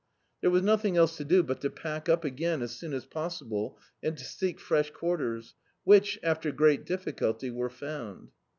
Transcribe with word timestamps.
There 0.41 0.49
was 0.49 0.63
nothing 0.63 0.97
else 0.97 1.15
to 1.17 1.23
do 1.23 1.43
but 1.43 1.61
to 1.61 1.69
pack 1.69 2.09
up 2.09 2.25
again 2.25 2.63
as 2.63 2.71
soon 2.71 2.91
as 2.91 3.05
possible 3.05 3.77
and 4.01 4.17
to 4.17 4.23
seek 4.25 4.59
fresh 4.59 4.89
quarters, 4.89 5.53
which, 5.83 6.17
after 6.23 6.51
great 6.51 6.87
difficulty, 6.87 7.51
were 7.51 7.69
found. 7.69 8.29